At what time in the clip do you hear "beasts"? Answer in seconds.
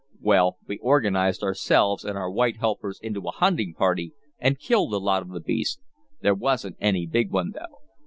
5.39-5.79